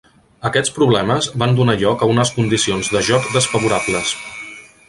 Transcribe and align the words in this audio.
Aquests 0.49 0.71
problemes 0.77 1.27
van 1.43 1.53
donar 1.59 1.77
lloc 1.83 2.01
a 2.01 2.09
unes 2.15 2.33
condicions 2.39 2.93
de 2.97 3.05
joc 3.11 3.31
desfavorables. 3.39 4.19